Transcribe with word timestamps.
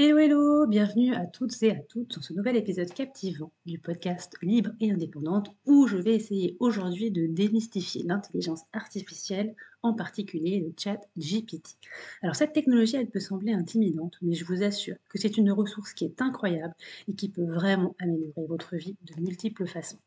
Hello, 0.00 0.16
hello, 0.16 0.66
bienvenue 0.68 1.12
à 1.12 1.26
toutes 1.26 1.60
et 1.60 1.72
à 1.72 1.80
toutes 1.80 2.14
dans 2.14 2.22
ce 2.22 2.32
nouvel 2.32 2.54
épisode 2.54 2.94
captivant 2.94 3.50
du 3.66 3.80
podcast 3.80 4.36
Libre 4.42 4.70
et 4.78 4.92
Indépendante 4.92 5.50
où 5.66 5.88
je 5.88 5.96
vais 5.96 6.14
essayer 6.14 6.56
aujourd'hui 6.60 7.10
de 7.10 7.26
démystifier 7.26 8.04
l'intelligence 8.04 8.62
artificielle, 8.72 9.56
en 9.82 9.94
particulier 9.94 10.60
le 10.60 10.72
chat 10.78 11.00
GPT. 11.16 11.76
Alors 12.22 12.36
cette 12.36 12.52
technologie, 12.52 12.96
elle 12.96 13.08
peut 13.08 13.20
sembler 13.20 13.52
intimidante, 13.52 14.16
mais 14.22 14.34
je 14.34 14.44
vous 14.44 14.62
assure 14.62 14.96
que 15.08 15.18
c'est 15.18 15.36
une 15.36 15.52
ressource 15.52 15.92
qui 15.92 16.04
est 16.04 16.20
incroyable 16.20 16.74
et 17.08 17.14
qui 17.14 17.28
peut 17.28 17.46
vraiment 17.46 17.94
améliorer 18.00 18.46
votre 18.48 18.76
vie 18.76 18.96
de 19.02 19.20
multiples 19.22 19.66
façons. 19.66 19.98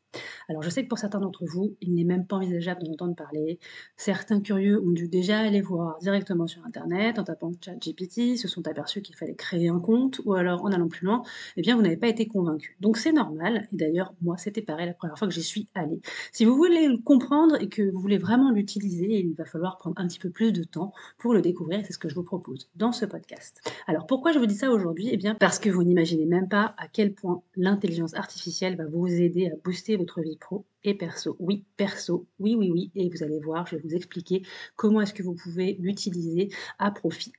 Alors 0.48 0.62
je 0.62 0.68
sais 0.68 0.82
que 0.82 0.88
pour 0.88 0.98
certains 0.98 1.20
d'entre 1.20 1.46
vous, 1.46 1.76
il 1.80 1.94
n'est 1.94 2.04
même 2.04 2.26
pas 2.26 2.36
envisageable 2.36 2.82
d'en 2.84 2.92
entendre 2.92 3.14
parler. 3.14 3.58
Certains 3.96 4.40
curieux 4.40 4.82
ont 4.82 4.90
dû 4.90 5.08
déjà 5.08 5.38
aller 5.40 5.62
voir 5.62 5.98
directement 6.00 6.46
sur 6.46 6.64
Internet 6.66 7.18
en 7.18 7.24
tapant 7.24 7.52
ChatGPT, 7.64 8.36
se 8.36 8.48
sont 8.48 8.66
aperçus 8.68 9.00
qu'il 9.00 9.16
fallait 9.16 9.34
créer 9.34 9.68
un 9.68 9.80
compte, 9.80 10.20
ou 10.26 10.34
alors 10.34 10.64
en 10.64 10.72
allant 10.72 10.88
plus 10.88 11.06
loin, 11.06 11.22
eh 11.56 11.62
bien 11.62 11.76
vous 11.76 11.82
n'avez 11.82 11.96
pas 11.96 12.08
été 12.08 12.26
convaincu. 12.26 12.76
Donc 12.80 12.98
c'est 12.98 13.12
normal, 13.12 13.68
et 13.72 13.76
d'ailleurs 13.76 14.12
moi 14.20 14.36
c'était 14.36 14.60
pareil 14.60 14.86
la 14.86 14.94
première 14.94 15.16
fois 15.16 15.28
que 15.28 15.34
j'y 15.34 15.42
suis 15.42 15.68
allée. 15.74 16.00
Si 16.30 16.44
vous 16.44 16.56
voulez 16.56 16.88
le 16.88 16.98
comprendre 16.98 17.56
et 17.60 17.68
que 17.68 17.90
vous 17.90 18.00
voulez 18.00 18.18
vraiment 18.18 18.50
l'utiliser, 18.50 19.20
il 19.20 19.34
va 19.34 19.44
falloir 19.46 19.61
prendre 19.70 19.98
un 19.98 20.06
petit 20.06 20.18
peu 20.18 20.30
plus 20.30 20.52
de 20.52 20.64
temps 20.64 20.92
pour 21.18 21.34
le 21.34 21.40
découvrir, 21.40 21.84
c'est 21.84 21.92
ce 21.92 21.98
que 21.98 22.08
je 22.08 22.14
vous 22.14 22.22
propose 22.22 22.68
dans 22.74 22.92
ce 22.92 23.04
podcast. 23.04 23.60
Alors 23.86 24.06
pourquoi 24.06 24.32
je 24.32 24.38
vous 24.38 24.46
dis 24.46 24.54
ça 24.54 24.70
aujourd'hui? 24.70 25.08
Eh 25.12 25.16
bien 25.16 25.34
parce 25.34 25.58
que 25.58 25.70
vous 25.70 25.84
n'imaginez 25.84 26.26
même 26.26 26.48
pas 26.48 26.74
à 26.78 26.88
quel 26.88 27.14
point 27.14 27.42
l'intelligence 27.56 28.14
artificielle 28.14 28.76
va 28.76 28.86
vous 28.86 29.06
aider 29.06 29.50
à 29.50 29.56
booster 29.64 29.96
votre 29.96 30.20
vie 30.20 30.36
pro 30.36 30.64
et 30.84 30.94
perso. 30.94 31.36
Oui, 31.38 31.64
perso, 31.76 32.26
oui, 32.38 32.56
oui, 32.56 32.70
oui. 32.70 32.90
Et 32.94 33.08
vous 33.08 33.22
allez 33.22 33.38
voir, 33.38 33.66
je 33.66 33.76
vais 33.76 33.82
vous 33.82 33.94
expliquer 33.94 34.42
comment 34.76 35.00
est-ce 35.00 35.14
que 35.14 35.22
vous 35.22 35.34
pouvez 35.34 35.76
l'utiliser 35.80 36.50
à 36.78 36.90
profit. 36.90 37.32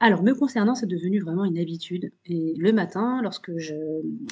Alors, 0.00 0.22
me 0.22 0.34
concernant, 0.34 0.74
c'est 0.74 0.86
devenu 0.86 1.20
vraiment 1.20 1.44
une 1.44 1.58
habitude. 1.58 2.12
Et 2.26 2.54
le 2.58 2.72
matin, 2.72 3.20
lorsque 3.22 3.52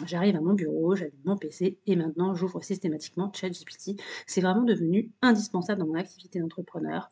j'arrive 0.04 0.36
à 0.36 0.40
mon 0.40 0.54
bureau, 0.54 0.96
j'allume 0.96 1.14
mon 1.24 1.36
PC 1.36 1.78
et 1.86 1.96
maintenant 1.96 2.34
j'ouvre 2.34 2.62
systématiquement 2.62 3.32
ChatGPT. 3.32 4.00
C'est 4.26 4.40
vraiment 4.40 4.64
devenu 4.64 5.12
indispensable 5.22 5.80
dans 5.80 5.86
mon 5.86 5.94
activité 5.94 6.40
d'entrepreneur, 6.40 7.10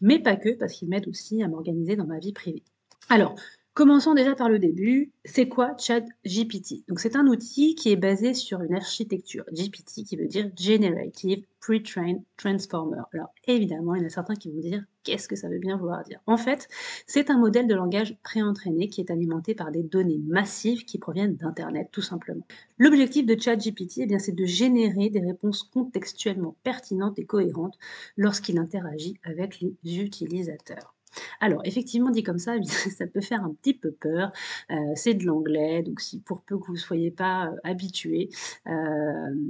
mais 0.00 0.18
pas 0.18 0.36
que, 0.36 0.50
parce 0.50 0.72
qu'il 0.72 0.88
m'aide 0.88 1.08
aussi 1.08 1.42
à 1.42 1.48
m'organiser 1.48 1.96
dans 1.96 2.06
ma 2.06 2.18
vie 2.18 2.32
privée. 2.32 2.64
Alors, 3.08 3.34
Commençons 3.74 4.12
déjà 4.12 4.34
par 4.34 4.50
le 4.50 4.58
début. 4.58 5.12
C'est 5.24 5.48
quoi 5.48 5.74
ChatGPT? 5.78 6.86
Donc 6.88 7.00
c'est 7.00 7.16
un 7.16 7.26
outil 7.26 7.74
qui 7.74 7.90
est 7.90 7.96
basé 7.96 8.34
sur 8.34 8.60
une 8.60 8.74
architecture 8.74 9.44
GPT 9.50 10.04
qui 10.06 10.16
veut 10.16 10.26
dire 10.26 10.50
Generative 10.54 11.46
Pre-trained 11.58 12.20
Transformer. 12.36 13.00
Alors 13.14 13.32
évidemment, 13.46 13.94
il 13.94 14.02
y 14.02 14.04
en 14.04 14.08
a 14.08 14.10
certains 14.10 14.34
qui 14.34 14.50
vont 14.50 14.60
dire 14.60 14.84
qu'est-ce 15.04 15.26
que 15.26 15.36
ça 15.36 15.48
veut 15.48 15.58
bien 15.58 15.78
vouloir 15.78 16.02
dire? 16.02 16.20
En 16.26 16.36
fait, 16.36 16.68
c'est 17.06 17.30
un 17.30 17.38
modèle 17.38 17.66
de 17.66 17.74
langage 17.74 18.18
préentraîné 18.22 18.90
qui 18.90 19.00
est 19.00 19.10
alimenté 19.10 19.54
par 19.54 19.70
des 19.70 19.82
données 19.82 20.20
massives 20.26 20.84
qui 20.84 20.98
proviennent 20.98 21.36
d'Internet 21.36 21.88
tout 21.92 22.02
simplement. 22.02 22.46
L'objectif 22.76 23.24
de 23.24 23.40
ChatGPT, 23.40 24.00
eh 24.00 24.06
bien, 24.06 24.18
c'est 24.18 24.36
de 24.36 24.44
générer 24.44 25.08
des 25.08 25.20
réponses 25.20 25.62
contextuellement 25.62 26.56
pertinentes 26.62 27.18
et 27.18 27.24
cohérentes 27.24 27.78
lorsqu'il 28.18 28.58
interagit 28.58 29.18
avec 29.24 29.60
les 29.60 29.98
utilisateurs. 29.98 30.94
Alors, 31.40 31.60
effectivement, 31.64 32.10
dit 32.10 32.22
comme 32.22 32.38
ça, 32.38 32.54
ça 32.96 33.06
peut 33.06 33.20
faire 33.20 33.44
un 33.44 33.52
petit 33.54 33.74
peu 33.74 33.90
peur. 33.90 34.32
Euh, 34.70 34.74
c'est 34.94 35.14
de 35.14 35.24
l'anglais, 35.24 35.82
donc 35.82 36.00
si 36.00 36.20
pour 36.20 36.42
peu 36.42 36.58
que 36.58 36.66
vous 36.66 36.74
ne 36.74 36.78
soyez 36.78 37.10
pas 37.10 37.46
euh, 37.46 37.56
habitué. 37.64 38.30
Euh, 38.66 38.72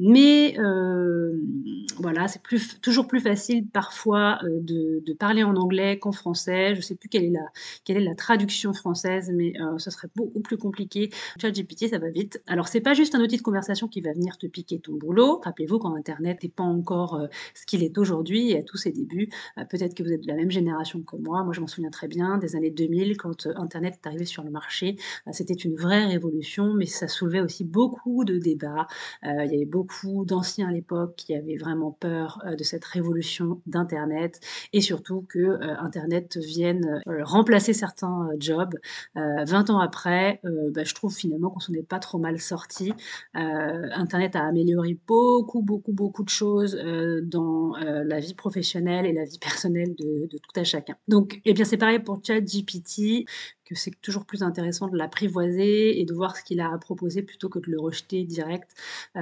mais 0.01 0.57
voilà, 1.99 2.27
c'est 2.29 2.43
toujours 2.81 3.07
plus 3.07 3.21
facile 3.21 3.67
parfois 3.69 4.39
de, 4.43 5.03
parler 5.19 5.45
en 5.45 5.55
anglais 5.57 5.99
qu'en 5.99 6.11
français. 6.11 6.75
Je 6.75 6.79
ne 6.79 6.83
sais 6.83 6.95
plus 6.95 7.09
quelle 7.09 7.25
est, 7.25 7.31
la, 7.31 7.45
quelle 7.85 7.97
est 7.97 8.05
la 8.05 8.15
traduction 8.15 8.73
française, 8.73 9.31
mais 9.33 9.53
ce 9.79 9.91
serait 9.91 10.09
beaucoup 10.17 10.41
plus 10.41 10.57
compliqué. 10.57 11.11
ChatGPT, 11.41 11.89
ça 11.89 11.99
va 11.99 12.09
vite. 12.09 12.43
Alors, 12.47 12.67
c'est 12.67 12.81
pas 12.81 12.95
juste 12.95 13.15
un 13.15 13.21
outil 13.21 13.37
de 13.37 13.43
conversation 13.43 13.89
qui 13.89 14.01
va 14.01 14.13
venir 14.13 14.39
te 14.39 14.47
piquer 14.47 14.81
ton 14.81 14.95
boulot. 14.95 15.41
Rappelez-vous 15.45 15.79
quand 15.79 15.95
Internet 15.95 16.43
n'est 16.43 16.49
pas 16.49 16.65
encore 16.65 17.21
ce 17.55 17.67
qu'il 17.67 17.85
est 17.85 17.97
aujourd'hui 17.99 18.57
à 18.57 18.63
tous 18.63 18.79
ses 18.79 18.91
débuts. 18.91 19.29
Peut-être 19.70 19.95
que 19.95 20.03
vous 20.03 20.13
êtes 20.13 20.23
de 20.23 20.29
la 20.29 20.35
même 20.35 20.51
génération 20.51 21.03
que 21.03 21.17
moi 21.17 21.45
je 21.52 21.61
m'en 21.61 21.67
souviens 21.67 21.90
très 21.90 22.08
bien, 22.08 22.39
des 22.39 22.57
années 22.57 22.70
2000, 22.70 23.17
quand 23.17 23.46
euh, 23.46 23.52
Internet 23.57 23.98
est 24.02 24.07
arrivé 24.07 24.24
sur 24.24 24.42
le 24.42 24.51
marché. 24.51 24.96
Euh, 25.27 25.30
c'était 25.33 25.55
une 25.55 25.77
vraie 25.77 26.07
révolution, 26.07 26.74
mais 26.74 26.86
ça 26.86 27.08
soulevait 27.08 27.40
aussi 27.40 27.64
beaucoup 27.64 28.24
de 28.24 28.39
débats. 28.39 28.86
Euh, 29.24 29.45
il 29.45 29.52
y 29.52 29.57
avait 29.57 29.67
beaucoup 29.67 30.24
d'anciens 30.24 30.68
à 30.68 30.73
l'époque 30.73 31.14
qui 31.17 31.35
avaient 31.35 31.57
vraiment 31.57 31.92
peur 31.92 32.42
de 32.58 32.64
cette 32.64 32.85
révolution 32.85 33.61
d'Internet 33.67 34.41
et 34.73 34.80
surtout 34.80 35.24
que 35.29 35.61
Internet 35.62 36.36
vienne 36.39 37.02
remplacer 37.07 37.73
certains 37.73 38.30
jobs. 38.39 38.74
20 39.14 39.70
ans 39.70 39.79
après, 39.80 40.41
bah, 40.45 40.85
je 40.85 40.95
trouve 40.95 41.14
finalement 41.14 41.51
qu'on 41.51 41.61
s'en 41.61 41.73
est 41.74 41.83
pas 41.83 41.98
trop 41.98 42.18
mal 42.18 42.39
sorti. 42.41 42.92
Internet 43.35 44.36
a 44.36 44.45
amélioré 44.45 44.98
beaucoup, 45.07 45.62
beaucoup, 45.62 45.92
beaucoup 45.92 46.24
de 46.24 46.29
choses 46.29 46.77
dans 47.23 47.74
la 47.77 48.20
vie 48.20 48.35
professionnelle 48.35 49.07
et 49.07 49.12
la 49.12 49.24
vie 49.24 49.39
personnelle 49.39 49.95
de, 49.96 50.27
de 50.27 50.39
tout 50.39 50.61
à 50.61 50.64
chacun. 50.64 50.96
Donc, 51.08 51.41
eh 51.45 51.55
bien, 51.55 51.64
c'est 51.64 51.77
pareil 51.77 51.98
pour 52.01 52.20
ChatGPT 52.25 53.25
c'est 53.75 54.01
toujours 54.01 54.25
plus 54.25 54.43
intéressant 54.43 54.89
de 54.89 54.97
l'apprivoiser 54.97 56.01
et 56.01 56.05
de 56.05 56.13
voir 56.13 56.37
ce 56.37 56.43
qu'il 56.43 56.61
a 56.61 56.73
à 56.73 56.79
proposer 56.79 57.23
plutôt 57.23 57.49
que 57.49 57.59
de 57.59 57.71
le 57.71 57.81
rejeter 57.81 58.25
direct, 58.25 58.71
euh, 59.17 59.21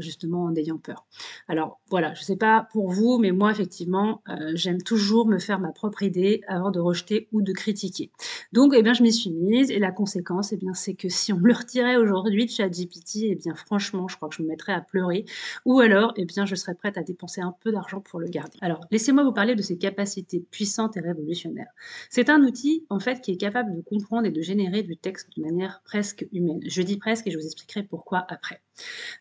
justement 0.00 0.44
en 0.44 0.54
ayant 0.54 0.78
peur. 0.78 1.04
Alors 1.48 1.80
voilà, 1.90 2.14
je 2.14 2.20
ne 2.20 2.24
sais 2.24 2.36
pas 2.36 2.68
pour 2.72 2.90
vous, 2.90 3.18
mais 3.18 3.32
moi 3.32 3.50
effectivement, 3.50 4.22
euh, 4.28 4.52
j'aime 4.54 4.82
toujours 4.82 5.26
me 5.26 5.38
faire 5.38 5.60
ma 5.60 5.72
propre 5.72 6.02
idée 6.02 6.42
avant 6.48 6.70
de 6.70 6.80
rejeter 6.80 7.28
ou 7.32 7.42
de 7.42 7.52
critiquer. 7.52 8.10
Donc 8.52 8.72
eh 8.76 8.82
bien, 8.82 8.94
je 8.94 9.02
m'y 9.02 9.12
suis 9.12 9.30
mise 9.30 9.70
et 9.70 9.78
la 9.78 9.90
conséquence, 9.90 10.52
eh 10.52 10.56
bien, 10.56 10.74
c'est 10.74 10.94
que 10.94 11.08
si 11.08 11.32
on 11.32 11.38
me 11.38 11.48
le 11.48 11.54
retirait 11.54 11.96
aujourd'hui 11.96 12.46
de 12.46 12.50
ChatGPT, 12.50 13.24
eh 13.24 13.34
bien 13.34 13.54
franchement, 13.54 14.08
je 14.08 14.16
crois 14.16 14.28
que 14.28 14.36
je 14.36 14.42
me 14.42 14.48
mettrais 14.48 14.72
à 14.72 14.80
pleurer 14.80 15.24
ou 15.64 15.80
alors 15.80 16.12
eh 16.16 16.24
bien, 16.24 16.46
je 16.46 16.54
serais 16.54 16.74
prête 16.74 16.98
à 16.98 17.02
dépenser 17.02 17.40
un 17.40 17.54
peu 17.60 17.72
d'argent 17.72 18.00
pour 18.00 18.20
le 18.20 18.28
garder. 18.28 18.58
Alors 18.60 18.80
laissez-moi 18.90 19.24
vous 19.24 19.32
parler 19.32 19.54
de 19.54 19.62
ses 19.62 19.78
capacités 19.78 20.40
puissantes 20.50 20.96
et 20.96 21.00
révolutionnaires. 21.00 21.72
C'est 22.10 22.30
un 22.30 22.42
outil 22.42 22.84
en 22.90 23.00
fait 23.00 23.20
qui 23.20 23.32
est 23.32 23.36
capable 23.36 23.74
de 23.74 23.80
comprendre 23.84 24.26
et 24.26 24.32
de 24.32 24.42
générer 24.42 24.82
du 24.82 24.96
texte 24.96 25.30
de 25.36 25.42
manière 25.42 25.82
presque 25.84 26.26
humaine. 26.32 26.60
Je 26.66 26.82
dis 26.82 26.96
presque 26.98 27.28
et 27.28 27.30
je 27.30 27.38
vous 27.38 27.46
expliquerai 27.46 27.84
pourquoi 27.84 28.26
après. 28.28 28.63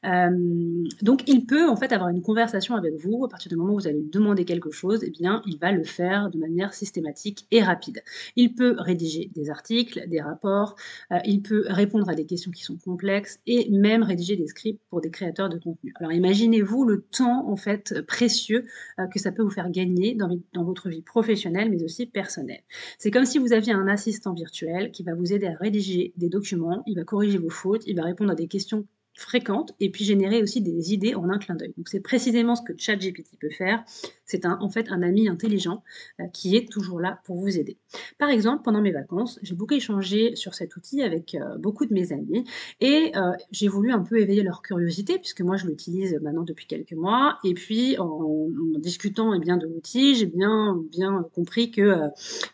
Euh, 0.06 0.84
donc 1.02 1.24
il 1.28 1.46
peut 1.46 1.69
en 1.69 1.75
fait 1.75 1.91
avoir 1.91 2.09
une 2.09 2.22
conversation 2.22 2.75
avec 2.75 2.96
vous 2.96 3.24
à 3.25 3.30
partir 3.30 3.50
du 3.50 3.56
moment 3.56 3.74
où 3.74 3.80
vous 3.80 3.88
allez 3.88 4.00
lui 4.00 4.09
demander 4.09 4.46
quelque 4.46 4.72
chose, 4.72 5.03
eh 5.03 5.09
bien 5.09 5.41
il 5.46 5.58
va 5.58 5.72
le 5.72 5.84
faire 5.84 6.30
de 6.30 6.38
manière 6.38 6.74
systématique 6.74 7.46
et 7.52 7.62
rapide. 7.62 8.03
Il 8.36 8.56
peut 8.56 8.75
rédiger 8.78 9.31
des 9.36 9.50
articles, 9.50 10.08
des 10.08 10.22
rapports, 10.22 10.75
euh, 11.12 11.18
il 11.25 11.42
peut 11.42 11.66
répondre 11.68 12.09
à 12.09 12.16
des 12.16 12.25
questions 12.25 12.52
qui 12.52 12.63
sont 12.63 12.78
complexes 12.78 13.40
et 13.47 13.69
même 13.72 14.03
rédiger 14.03 14.36
des 14.36 14.47
scripts 14.47 14.81
pour 14.90 15.02
des 15.02 15.12
créateurs 15.12 15.50
de 15.50 15.58
contenu. 15.58 15.94
Alors 16.00 16.12
imaginez-vous 16.12 16.86
le 16.86 17.02
temps 17.02 17.47
en 17.50 17.56
fait 17.56 18.02
précieux 18.08 18.66
euh, 19.00 19.08
que 19.08 19.19
ça 19.19 19.31
peut 19.31 19.44
vous 19.44 19.50
faire 19.50 19.69
gagner 19.69 20.16
dans, 20.16 20.30
dans 20.53 20.63
votre 20.63 20.90
vie 20.90 21.02
professionnelle 21.02 21.69
mais 21.69 21.84
aussi 21.84 22.06
personnelle. 22.06 22.63
C'est 22.97 23.12
comme 23.12 23.25
si 23.25 23.38
vous 23.38 23.53
aviez 23.53 23.74
un 23.74 23.88
assistant 23.88 24.34
virtuel 24.34 24.92
qui 24.92 25.03
va 25.03 25.13
vous 25.16 25.34
aider 25.34 25.47
à 25.47 25.56
rédiger 25.56 26.13
des 26.18 26.30
documents, 26.30 26.84
il 26.88 26.96
va 26.96 27.03
corriger 27.03 27.38
vos 27.38 27.50
fautes, 27.50 27.84
il 27.88 27.96
va 27.96 28.03
répondre 28.03 28.31
à 28.31 28.36
des 28.36 28.47
questions 28.47 28.86
fréquentes 29.16 29.74
et 29.79 29.90
puis 29.90 30.06
générer 30.06 30.41
aussi 30.41 30.62
des 30.62 30.94
idées 30.94 31.16
en 31.16 31.29
un 31.29 31.38
clin 31.38 31.56
d'œil. 31.56 31.74
Donc 31.78 31.88
c'est 31.90 32.00
précisément 32.00 32.56
ce 32.56 32.62
que 32.63 32.74
ChatGPT 32.78 33.38
peut 33.40 33.50
faire. 33.50 33.84
C'est 34.25 34.46
en 34.46 34.69
fait 34.69 34.90
un 34.90 35.01
ami 35.03 35.29
intelligent 35.29 35.84
euh, 36.19 36.25
qui 36.34 36.56
est 36.56 36.69
toujours 36.72 37.00
là 37.00 37.19
pour 37.25 37.38
vous 37.38 37.57
aider. 37.57 37.78
Par 38.18 38.29
exemple, 38.29 38.63
pendant 38.63 38.81
mes 38.81 38.91
vacances, 38.91 39.40
j'ai 39.44 39.53
beaucoup 39.53 39.75
échangé 39.75 40.35
sur 40.35 40.56
cet 40.56 40.75
outil 40.75 41.03
avec 41.03 41.35
euh, 41.35 41.57
beaucoup 41.57 41.85
de 41.85 41.94
mes 41.94 42.12
amis 42.12 42.44
et 42.79 43.12
euh, 43.16 43.31
j'ai 43.51 43.68
voulu 43.68 43.91
un 43.91 44.01
peu 44.01 44.19
éveiller 44.19 44.44
leur 44.44 44.62
curiosité 44.62 45.19
puisque 45.19 45.41
moi 45.41 45.57
je 45.57 45.68
l'utilise 45.68 46.18
maintenant 46.22 46.44
depuis 46.44 46.66
quelques 46.66 46.94
mois 46.94 47.38
et 47.44 47.53
puis 47.53 47.97
en, 48.00 48.47
discutant 48.78 49.34
eh 49.34 49.40
bien 49.40 49.57
de 49.57 49.68
l'outil, 49.68 50.16
j'ai 50.16 50.25
bien 50.25 50.81
bien 50.91 51.25
compris 51.34 51.72
que 51.72 51.95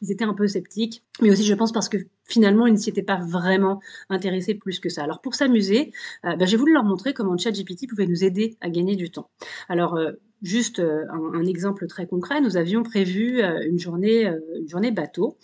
ils 0.01 0.11
étaient 0.11 0.25
un 0.25 0.33
peu 0.33 0.47
sceptiques, 0.47 1.03
mais 1.21 1.31
aussi 1.31 1.43
je 1.43 1.53
pense 1.53 1.71
parce 1.71 1.89
que 1.89 1.97
finalement, 2.29 2.67
ils 2.67 2.73
ne 2.73 2.77
s'y 2.77 2.89
étaient 2.89 3.03
pas 3.03 3.19
vraiment 3.19 3.81
intéressés 4.09 4.55
plus 4.55 4.79
que 4.79 4.89
ça. 4.89 5.03
Alors, 5.03 5.21
pour 5.21 5.35
s'amuser, 5.35 5.91
euh, 6.25 6.35
ben, 6.35 6.47
j'ai 6.47 6.57
voulu 6.57 6.73
leur 6.73 6.83
montrer 6.83 7.13
comment 7.13 7.37
ChatGPT 7.37 7.87
pouvait 7.89 8.07
nous 8.07 8.23
aider 8.23 8.57
à 8.61 8.69
gagner 8.69 8.95
du 8.95 9.11
temps. 9.11 9.29
Alors, 9.67 9.95
euh, 9.95 10.13
Juste 10.41 10.79
euh, 10.79 11.03
un, 11.11 11.45
exemple 11.45 11.85
très 11.87 12.07
concret, 12.07 12.39
nous 12.39 12.55
avions 12.55 12.81
prévu 12.81 13.41
euh, 13.41 13.59
une 13.67 13.77
journée, 13.77 14.25
euh, 14.25 14.39
une 14.61 14.69
journée 14.69 14.91
bateau, 14.91 15.37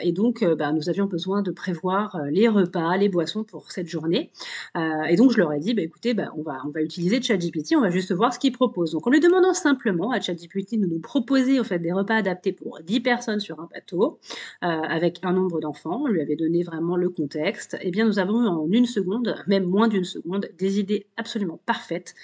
et 0.00 0.12
donc 0.12 0.44
bah, 0.44 0.72
nous 0.72 0.88
avions 0.88 1.06
besoin 1.06 1.42
de 1.42 1.50
prévoir 1.50 2.18
les 2.30 2.48
repas, 2.48 2.96
les 2.96 3.08
boissons 3.08 3.44
pour 3.44 3.70
cette 3.72 3.88
journée. 3.88 4.30
et 4.76 5.16
donc 5.16 5.32
je 5.32 5.38
leur 5.38 5.52
ai 5.52 5.58
dit, 5.58 5.74
bah, 5.74 5.82
écoutez, 5.82 6.14
bah, 6.14 6.32
on, 6.36 6.42
va, 6.42 6.58
on 6.66 6.70
va 6.70 6.82
utiliser 6.82 7.20
ChatGPT, 7.20 7.74
on 7.76 7.80
va 7.80 7.90
juste 7.90 8.12
voir 8.12 8.32
ce 8.32 8.38
qu'il 8.38 8.52
propose. 8.52 8.92
Donc 8.92 9.06
en 9.06 9.10
lui 9.10 9.20
demandant 9.20 9.54
simplement 9.54 10.10
à 10.10 10.20
ChatGPT 10.20 10.78
de 10.78 10.86
nous 10.86 10.98
proposer 10.98 11.60
en 11.60 11.64
fait 11.64 11.78
des 11.78 11.92
repas 11.92 12.16
adaptés 12.16 12.52
pour 12.52 12.80
10 12.84 13.00
personnes 13.00 13.40
sur 13.40 13.60
un 13.60 13.68
bateau, 13.72 14.18
avec 14.60 15.20
un 15.22 15.32
nombre 15.32 15.60
d'enfants, 15.60 16.02
on 16.04 16.08
lui 16.08 16.20
avait 16.20 16.36
donné 16.36 16.62
vraiment 16.62 16.96
le 16.96 17.10
contexte, 17.10 17.74
et 17.74 17.88
eh 17.88 17.90
bien 17.90 18.06
nous 18.06 18.18
avons 18.18 18.42
eu 18.42 18.46
en 18.46 18.68
une 18.70 18.86
seconde, 18.86 19.36
même 19.46 19.64
moins 19.64 19.88
d'une 19.88 20.04
seconde, 20.04 20.48
des 20.58 20.78
idées 20.80 21.06
absolument 21.16 21.60
parfaites, 21.66 22.14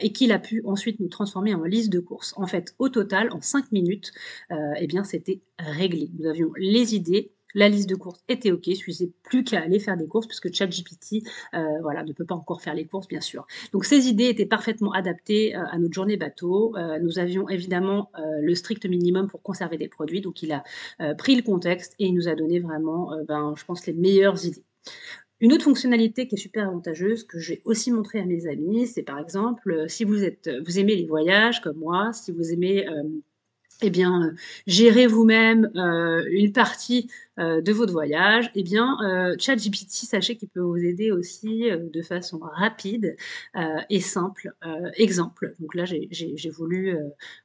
et 0.00 0.12
qu'il 0.12 0.32
a 0.32 0.38
pu 0.38 0.62
ensuite 0.64 1.00
nous 1.00 1.08
transformer 1.08 1.39
en 1.48 1.64
liste 1.64 1.90
de 1.90 2.00
courses. 2.00 2.34
En 2.36 2.46
fait, 2.46 2.74
au 2.78 2.88
total, 2.88 3.28
en 3.32 3.40
5 3.40 3.72
minutes, 3.72 4.12
euh, 4.50 4.56
eh 4.78 4.86
bien, 4.86 5.04
c'était 5.04 5.40
réglé. 5.58 6.10
Nous 6.18 6.26
avions 6.26 6.52
les 6.56 6.94
idées, 6.94 7.32
la 7.54 7.68
liste 7.68 7.88
de 7.88 7.96
courses 7.96 8.20
était 8.28 8.52
OK, 8.52 8.68
il 8.68 8.76
suffisait 8.76 9.10
plus 9.24 9.42
qu'à 9.42 9.60
aller 9.60 9.80
faire 9.80 9.96
des 9.96 10.06
courses 10.06 10.28
puisque 10.28 10.54
ChatGPT 10.54 11.26
euh, 11.54 11.58
ne 12.06 12.12
peut 12.12 12.24
pas 12.24 12.36
encore 12.36 12.62
faire 12.62 12.74
les 12.74 12.86
courses, 12.86 13.08
bien 13.08 13.20
sûr. 13.20 13.44
Donc 13.72 13.84
ces 13.84 14.06
idées 14.06 14.28
étaient 14.28 14.46
parfaitement 14.46 14.92
adaptées 14.92 15.56
euh, 15.56 15.64
à 15.68 15.78
notre 15.78 15.94
journée 15.94 16.16
bateau. 16.16 16.76
Nous 17.02 17.18
avions 17.18 17.48
évidemment 17.48 18.12
le 18.40 18.54
strict 18.54 18.86
minimum 18.86 19.26
pour 19.26 19.42
conserver 19.42 19.78
des 19.78 19.88
produits, 19.88 20.20
donc 20.20 20.42
il 20.42 20.52
a 20.52 20.62
pris 21.14 21.34
le 21.34 21.42
contexte 21.42 21.94
et 21.98 22.06
il 22.06 22.14
nous 22.14 22.28
a 22.28 22.36
donné 22.36 22.60
vraiment, 22.60 23.12
ben, 23.26 23.54
je 23.56 23.64
pense, 23.64 23.84
les 23.86 23.94
meilleures 23.94 24.44
idées. 24.44 24.64
Une 25.40 25.52
autre 25.52 25.64
fonctionnalité 25.64 26.28
qui 26.28 26.34
est 26.34 26.38
super 26.38 26.68
avantageuse, 26.68 27.24
que 27.24 27.38
j'ai 27.38 27.62
aussi 27.64 27.90
montré 27.90 28.20
à 28.20 28.24
mes 28.24 28.46
amis, 28.46 28.86
c'est 28.86 29.02
par 29.02 29.18
exemple, 29.18 29.86
si 29.88 30.04
vous, 30.04 30.22
aimez 30.22 30.96
les 30.96 31.06
voyages 31.06 31.60
comme 31.60 31.78
moi, 31.78 32.12
si 32.12 32.30
vous 32.30 32.52
aimez 32.52 32.86
eh 33.82 33.90
bien, 33.90 34.34
gérer 34.66 35.06
vous-même 35.06 35.70
une 36.30 36.52
partie 36.52 37.08
euh, 37.08 37.29
de 37.40 37.72
votre 37.72 37.92
voyage, 37.92 38.50
eh 38.54 38.62
bien, 38.62 38.98
euh, 39.02 39.34
ChatGPT, 39.38 39.90
sachez 39.90 40.36
qu'il 40.36 40.48
peut 40.48 40.60
vous 40.60 40.76
aider 40.76 41.10
aussi 41.10 41.70
euh, 41.70 41.78
de 41.92 42.02
façon 42.02 42.38
rapide 42.42 43.16
et 43.88 44.00
simple. 44.00 44.52
exemple, 44.96 45.54
donc 45.60 45.74
là, 45.74 45.84
j'ai 45.84 46.50
voulu 46.50 46.96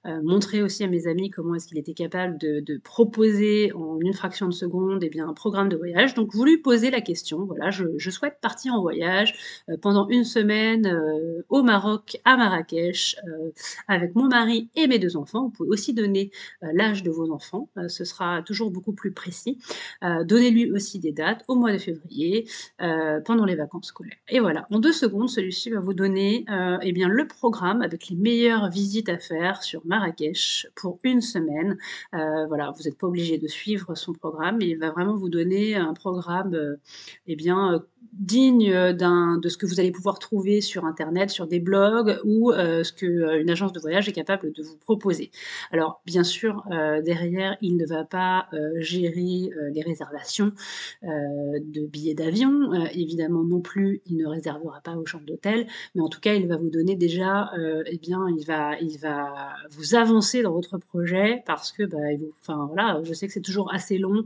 montrer 0.06 0.62
aussi 0.62 0.83
à 0.83 0.88
mes 0.88 1.07
amis 1.07 1.30
comment 1.30 1.56
est-ce 1.56 1.68
qu'il 1.68 1.77
était 1.77 1.94
capable 1.94 2.38
de, 2.38 2.81
proposer 2.83 3.71
en 3.74 4.00
une 4.00 4.13
fraction 4.13 4.47
de 4.47 4.53
seconde 4.53 5.03
eh 5.03 5.09
bien, 5.09 5.27
un 5.27 5.33
programme 5.33 5.69
de 5.69 5.75
voyage. 5.77 6.13
Donc, 6.13 6.33
vous 6.33 6.45
lui 6.45 6.57
posez 6.57 6.92
la 6.92 7.01
question, 7.01 7.45
voilà, 7.45 7.71
je, 7.71 7.86
je 7.97 8.09
souhaite 8.09 8.38
partir 8.42 8.74
en 8.74 8.81
voyage 8.81 9.63
pendant 9.81 10.07
une 10.09 10.24
semaine 10.24 10.86
au 11.50 11.63
Maroc, 11.63 12.18
à 12.25 12.38
Marrakech, 12.38 13.15
avec 13.88 14.15
mon 14.15 14.27
mari 14.27 14.69
et 14.75 14.88
mes 14.88 15.00
deux 15.00 15.18
enfants. 15.18 15.45
Vous 15.45 15.51
pouvez 15.51 15.69
aussi 15.69 15.94
donner 15.94 16.31
l'âge 16.62 17.03
de 17.03 17.12
vos 17.12 17.31
enfants, 17.31 17.69
ce 17.88 18.03
sera 18.03 18.42
toujours 18.44 18.71
beaucoup 18.71 18.94
plus 18.94 19.12
précis. 19.12 19.57
Euh, 20.04 20.24
donnez-lui 20.24 20.72
aussi 20.72 21.00
des 21.00 21.12
dates 21.12 21.44
au 21.48 21.56
mois 21.56 21.72
de 21.72 21.78
février, 21.78 22.48
euh, 22.82 23.20
pendant 23.22 23.46
les 23.46 23.56
vacances 23.56 23.88
scolaires. 23.88 24.18
Et 24.30 24.40
voilà, 24.40 24.68
en 24.72 24.80
deux 24.80 24.94
secondes, 24.94 25.30
celui-ci 25.30 25.70
va 25.70 25.80
vous 25.80 25.94
donner 25.94 26.46
euh, 26.50 26.78
eh 26.82 26.92
bien, 26.92 27.08
le 27.08 27.28
programme 27.28 27.82
avec 27.82 28.10
les 28.10 28.16
meilleures 28.16 28.70
visites 28.70 29.10
à 29.10 29.18
faire 29.18 29.64
sur 29.64 29.86
Marrakech 29.86 30.68
pour 30.76 31.00
une 31.04 31.22
semaine. 31.22 31.78
voilà, 32.12 32.72
vous 32.76 32.84
n'êtes 32.84 32.98
pas 32.98 33.08
obligé 33.08 33.38
de 33.38 33.48
suivre 33.48 33.96
son 33.96 34.14
programme, 34.14 34.58
mais 34.60 34.70
il 34.70 34.78
va 34.78 34.92
vraiment 34.92 35.16
vous 35.16 35.30
donner 35.30 35.76
un 35.76 35.94
programme 35.94 36.78
eh 37.28 37.36
bien, 37.36 37.84
digne 38.14 38.72
de 38.94 39.50
ce 39.50 39.58
que 39.58 39.66
vous 39.66 39.80
allez 39.80 39.92
pouvoir 39.92 40.20
trouver 40.20 40.62
sur 40.62 40.86
Internet, 40.86 41.30
sur 41.30 41.48
des 41.48 41.60
blogs 41.60 42.20
ou 42.24 42.52
ce 42.54 42.92
qu'une 42.92 43.50
agence 43.50 43.74
de 43.74 43.80
voyage 43.80 44.08
est 44.08 44.14
capable 44.14 44.52
de 44.54 44.64
vous 44.64 44.78
proposer. 44.78 45.31
Alors, 45.72 46.02
bien 46.06 46.24
sûr, 46.24 46.64
derrière, 47.04 47.58
il 47.62 47.78
ne 47.78 47.86
va 47.86 48.04
pas 48.04 48.48
gérer 48.78 49.50
les 49.75 49.81
réservations 49.81 50.54
euh, 51.04 51.60
de 51.62 51.86
billets 51.86 52.13
d'avion. 52.13 52.74
Euh, 52.74 52.88
évidemment, 52.94 53.44
non 53.44 53.62
plus, 53.62 54.01
il 54.06 54.18
ne 54.18 54.25
réservera 54.25 54.81
pas 54.81 54.95
aux 54.95 55.06
chambres 55.06 55.25
d'hôtel, 55.25 55.68
mais 55.94 56.01
en 56.01 56.10
tout 56.10 56.19
cas, 56.19 56.33
il 56.33 56.48
va 56.48 56.57
vous 56.57 56.69
donner 56.69 56.95
déjà, 56.95 57.51
euh, 57.57 57.83
eh 57.86 57.98
bien, 57.98 58.25
il 58.36 58.45
va, 58.45 58.80
il 58.80 58.98
va 58.98 59.54
vous 59.69 59.95
avancer 59.95 60.42
dans 60.42 60.54
votre 60.54 60.77
projet 60.77 61.44
parce 61.45 61.72
que, 61.72 61.83
bah, 61.83 61.98
enfin 62.42 62.66
voilà, 62.68 63.01
je 63.04 63.13
sais 63.13 63.27
que 63.27 63.33
c'est 63.33 63.42
toujours 63.42 63.74
assez 63.74 63.98
long, 63.98 64.25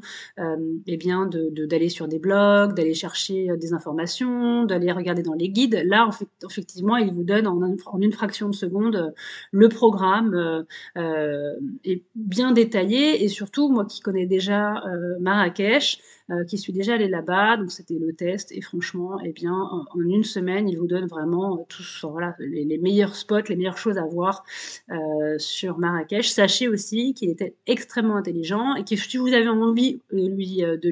eh 0.88 0.98
bien, 0.98 1.26
d'aller 1.26 1.52
de, 1.52 1.66
d'aller 1.66 1.90
sur 1.90 2.08
des 2.08 2.20
blogs, 2.20 2.74
d'aller 2.76 2.94
chercher 2.94 3.48
des 3.58 3.74
informations, 3.74 4.66
d'aller 4.66 4.92
regarder 4.92 5.24
dans 5.24 5.34
les 5.34 5.50
guides. 5.50 5.82
Là, 5.86 6.06
en 6.06 6.12
fait, 6.12 6.28
effectivement, 6.46 6.98
il 6.98 7.14
vous 7.14 7.24
donne 7.24 7.48
en, 7.48 8.00
une 8.00 8.12
fraction 8.12 8.50
de 8.50 8.56
seconde 8.56 9.14
le 9.52 9.70
programme 9.70 10.66
est 10.96 12.04
bien 12.16 12.52
détaillé 12.52 13.24
et 13.24 13.28
surtout, 13.28 13.70
moi 13.70 13.86
qui 13.86 14.02
connais 14.02 14.28
déjà 14.28 14.84
ma 15.20 15.29
Marrakech, 15.30 16.00
euh, 16.32 16.44
qui 16.44 16.60
suis 16.60 16.74
déjà 16.74 16.94
allée 16.94 17.08
là-bas, 17.08 17.58
donc 17.58 17.72
c'était 17.72 17.98
le 18.00 18.14
test, 18.14 18.52
et 18.52 18.62
franchement, 18.62 19.20
eh 19.24 19.32
bien, 19.32 19.54
en, 19.54 19.84
une 20.00 20.24
semaine, 20.24 20.70
il 20.70 20.78
vous 20.78 20.86
donne 20.86 21.08
vraiment 21.08 21.58
euh, 21.58 22.08
voilà, 22.08 22.36
les, 22.40 22.78
meilleurs 22.78 23.16
spots, 23.16 23.48
les 23.50 23.56
meilleures 23.56 23.80
choses 23.80 23.98
à 23.98 24.06
voir 24.06 24.44
euh, 24.92 25.40
sur 25.40 25.80
Marrakech. 25.80 26.30
Sachez 26.30 26.68
aussi 26.68 27.16
qu'il 27.16 27.32
était 27.32 27.56
extrêmement 27.66 28.16
intelligent 28.16 28.76
et 28.76 28.84
que 28.84 28.96
si 28.96 29.18
vous 29.18 29.34
avez 29.34 29.48
envie 29.48 30.02
de 30.12 30.28
lui, 30.28 30.58
de 30.58 30.90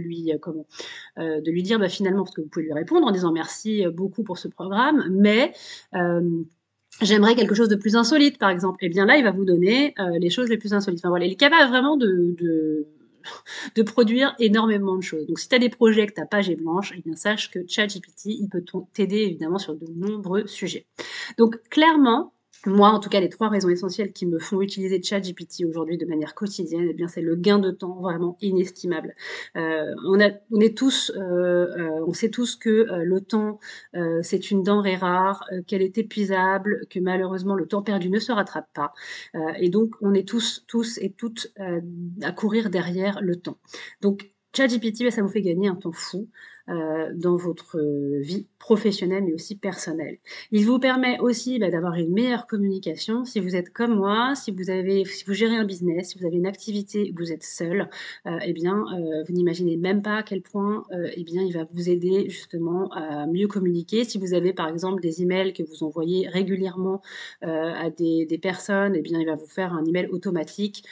lui, 1.51 1.63
dire, 1.63 1.79
bah, 1.79 1.89
finalement, 1.89 2.23
parce 2.23 2.35
que 2.35 2.41
vous 2.41 2.47
pouvez 2.47 2.65
lui 2.65 2.73
répondre 2.73 3.05
en 3.05 3.11
disant 3.11 3.31
merci 3.31 3.85
beaucoup 3.93 4.23
pour 4.23 4.37
ce 4.37 4.47
programme, 4.47 5.05
mais 5.11 5.53
J'aimerais 6.99 7.35
quelque 7.35 7.53
chose 7.53 7.69
de 7.69 7.75
plus 7.75 7.95
insolite, 7.95 8.39
par 8.39 8.49
exemple. 8.49 8.83
Et 8.83 8.87
eh 8.87 8.89
bien 8.89 9.05
là, 9.05 9.17
il 9.17 9.23
va 9.23 9.29
vous 9.29 9.45
donner 9.45 9.93
les 10.19 10.31
choses 10.31 10.49
les 10.49 10.57
plus 10.57 10.73
insolites. 10.73 10.99
Enfin 10.99 11.09
voilà, 11.09 11.25
il 11.25 11.33
est 11.33 11.35
capable 11.35 11.69
vraiment 11.69 11.95
de 11.95 12.87
de 13.75 13.81
produire 13.81 14.35
énormément 14.39 14.95
de 14.95 15.01
choses. 15.01 15.27
Donc 15.27 15.39
si 15.39 15.49
tu 15.49 15.55
as 15.55 15.59
des 15.59 15.69
projets 15.69 16.07
que 16.07 16.13
tu 16.13 16.27
page 16.29 16.49
est 16.49 16.55
blanche, 16.55 16.93
eh 16.95 17.01
bien 17.01 17.15
sache 17.15 17.51
que 17.51 17.59
ChatGPT, 17.67 18.25
il 18.25 18.49
peut 18.49 18.63
t'aider 18.93 19.17
évidemment 19.17 19.57
sur 19.57 19.75
de 19.75 19.87
nombreux 19.87 20.47
sujets. 20.47 20.85
Donc 21.37 21.61
clairement, 21.69 22.33
moi, 22.65 22.89
en 22.89 22.99
tout 22.99 23.09
cas, 23.09 23.19
les 23.19 23.29
trois 23.29 23.49
raisons 23.49 23.69
essentielles 23.69 24.11
qui 24.11 24.25
me 24.25 24.39
font 24.39 24.61
utiliser 24.61 25.01
ChatGPT 25.01 25.63
aujourd'hui 25.67 25.97
de 25.97 26.05
manière 26.05 26.35
quotidienne, 26.35 26.87
eh 26.89 26.93
bien, 26.93 27.07
c'est 27.07 27.21
le 27.21 27.35
gain 27.35 27.59
de 27.59 27.71
temps 27.71 27.99
vraiment 28.01 28.37
inestimable. 28.41 29.15
Euh, 29.55 29.93
on, 30.05 30.19
est 30.19 30.77
tous, 30.77 31.11
euh, 31.15 31.19
euh, 31.21 32.05
on 32.05 32.13
sait 32.13 32.29
tous 32.29 32.55
que 32.55 32.87
le 33.03 33.21
temps, 33.21 33.59
c'est 34.21 34.51
une 34.51 34.63
denrée 34.63 34.95
rare, 34.95 35.45
qu'elle 35.67 35.81
est 35.81 35.97
épuisable, 35.97 36.85
que 36.89 36.99
malheureusement 36.99 37.55
le 37.55 37.67
temps 37.67 37.81
perdu 37.81 38.09
ne 38.09 38.19
se 38.19 38.31
rattrape 38.31 38.69
pas, 38.73 38.93
et 39.59 39.69
donc 39.69 39.95
on 40.01 40.13
est 40.13 40.27
tous, 40.27 40.63
tous 40.67 40.97
et 40.99 41.11
toutes 41.11 41.53
à 42.21 42.31
courir 42.31 42.69
derrière 42.69 43.19
le 43.21 43.35
temps. 43.35 43.57
Donc 44.01 44.31
ChatGPT, 44.55 45.03
bah, 45.03 45.11
ça 45.11 45.21
vous 45.21 45.27
fait 45.27 45.41
gagner 45.41 45.67
un 45.67 45.75
temps 45.75 45.91
fou. 45.91 46.29
Euh, 46.69 47.13
dans 47.15 47.37
votre 47.37 47.77
euh, 47.77 48.19
vie 48.19 48.45
professionnelle 48.59 49.23
mais 49.23 49.31
aussi 49.31 49.55
personnelle. 49.55 50.17
Il 50.51 50.65
vous 50.65 50.79
permet 50.79 51.17
aussi 51.19 51.59
bah, 51.59 51.69
d'avoir 51.69 51.93
une 51.93 52.11
meilleure 52.11 52.45
communication. 52.45 53.23
Si 53.23 53.39
vous 53.39 53.55
êtes 53.55 53.69
comme 53.69 53.95
moi, 53.95 54.33
si 54.35 54.51
vous 54.51 54.69
avez, 54.69 55.05
si 55.05 55.23
vous 55.23 55.33
gérez 55.33 55.55
un 55.55 55.63
business, 55.63 56.09
si 56.09 56.19
vous 56.19 56.25
avez 56.25 56.35
une 56.35 56.45
activité, 56.45 57.13
vous 57.15 57.31
êtes 57.31 57.43
seul, 57.43 57.89
euh, 58.25 58.37
eh 58.45 58.51
bien, 58.51 58.83
vous 59.25 59.33
n'imaginez 59.33 59.77
même 59.77 60.01
pas 60.01 60.17
à 60.17 60.23
quel 60.23 60.41
point, 60.41 60.83
eh 61.15 61.23
bien, 61.23 61.41
il 61.41 61.53
va 61.53 61.65
vous 61.71 61.89
aider 61.89 62.29
justement 62.29 62.91
à 62.91 63.27
mieux 63.27 63.47
communiquer. 63.47 64.03
Si 64.03 64.17
vous 64.17 64.33
avez 64.33 64.51
par 64.51 64.67
exemple 64.67 65.01
des 65.01 65.21
emails 65.21 65.53
que 65.53 65.63
vous 65.63 65.83
envoyez 65.83 66.27
régulièrement 66.27 67.01
à 67.41 67.89
des, 67.89 68.25
des, 68.25 68.37
personnes, 68.37 68.95
eh 68.95 69.01
bien, 69.01 69.19
il 69.19 69.25
va 69.25 69.35
vous 69.35 69.47
faire 69.47 69.73
un 69.73 69.85
email 69.85 70.07
automatique 70.07 70.83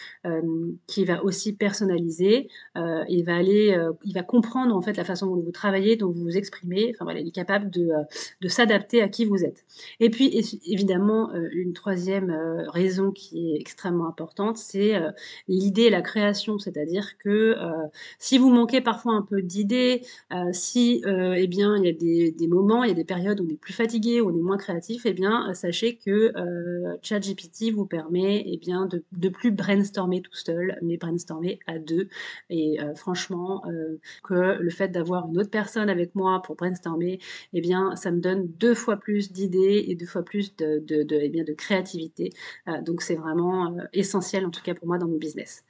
qui 0.88 1.06
va 1.06 1.24
aussi 1.24 1.54
personnaliser. 1.54 2.48
il 2.76 3.24
va 3.26 3.36
aller, 3.36 3.78
il 4.06 4.14
va 4.14 4.24
comprendre 4.24 4.76
en 4.76 4.82
fait 4.82 4.96
la 4.96 5.04
façon 5.04 5.28
dont 5.28 5.42
vous 5.42 5.52
travaillez 5.52 5.65
travailler, 5.66 5.96
dont 5.96 6.12
vous 6.12 6.22
vous 6.22 6.38
exprimez. 6.38 6.92
Enfin 6.94 7.06
voilà, 7.06 7.20
il 7.22 7.28
est 7.28 7.32
capable 7.32 7.72
de, 7.72 7.88
euh, 7.90 8.04
de 8.42 8.48
s'adapter 8.48 9.02
à 9.02 9.10
qui 9.10 9.26
vous 9.26 9.44
êtes. 9.44 9.66
Et 10.00 10.12
puis 10.12 10.28
évidemment, 10.68 11.34
euh, 11.34 11.48
une 11.54 11.74
troisième 11.74 12.30
euh, 12.30 12.70
raison 12.70 13.12
qui 13.12 13.52
est 13.52 13.60
extrêmement 13.60 14.08
importante, 14.08 14.58
c'est 14.58 14.94
l'idée 15.48 15.90
la 15.90 16.04
création. 16.04 16.60
C'est-à-dire 16.60 17.18
que 17.18 17.56
si 18.20 18.38
vous 18.38 18.50
manquez 18.50 18.82
parfois 18.82 19.14
un 19.14 19.22
peu 19.22 19.42
d'idées, 19.42 20.02
si 20.52 21.02
eh 21.06 21.48
bien 21.48 21.78
il 21.78 21.86
y 21.86 21.90
a 21.90 21.94
des, 21.94 22.32
des, 22.32 22.48
moments, 22.48 22.84
il 22.84 22.90
y 22.90 22.92
a 22.92 22.96
des 22.96 23.04
périodes 23.04 23.40
où 23.40 23.46
on 23.46 23.50
est 23.50 23.60
plus 23.60 23.74
fatigué, 23.74 24.22
où 24.22 24.30
on 24.30 24.38
est 24.38 24.42
moins 24.42 24.58
créatif, 24.58 25.06
eh 25.06 25.14
bien 25.14 25.54
sachez 25.54 25.96
que 25.96 26.34
ChatGPT 27.02 27.72
vous 27.74 27.86
permet 27.86 28.44
eh 28.48 28.58
bien 28.58 28.86
de, 28.86 29.04
de 29.14 29.30
plus 29.30 29.52
brainstormer 29.52 30.22
tout 30.22 30.36
seul, 30.36 30.78
mais 30.82 30.98
brainstormer 30.98 31.60
à 31.68 31.80
deux. 31.80 32.08
Et 32.50 32.78
franchement, 32.96 33.64
que 34.24 34.58
le 34.60 34.70
fait 34.70 34.90
d'avoir 34.90 35.28
une 35.28 35.40
autre 35.40 35.52
avec 35.58 36.16
moi 36.16 36.42
pour 36.42 36.56
brainstormer, 36.56 37.20
eh 37.54 37.62
bien, 37.62 37.96
ça 37.96 38.12
me 38.12 38.20
donne 38.20 38.48
deux 38.48 38.76
fois 38.76 38.98
plus 38.98 39.32
d'idées 39.32 39.86
et 39.88 39.96
deux 39.96 40.06
fois 40.06 40.24
plus 40.24 40.56
de, 40.56 40.80
de, 40.80 41.06
eh 41.12 41.30
bien, 41.30 41.44
de 41.44 41.54
créativité. 41.54 42.32
Euh, 42.68 42.82
donc, 42.82 43.02
c'est 43.02 43.16
vraiment 43.16 43.78
euh, 43.78 43.84
essentiel, 43.94 44.46
en 44.46 44.52
tout 44.52 44.62
cas 44.62 44.74
pour 44.74 44.88
moi, 44.88 44.98
dans 44.98 45.08
mon 45.08 45.18
business. 45.18 45.64